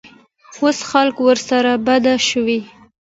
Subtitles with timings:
[0.61, 2.59] اوس خلک ورسره بلد شوي.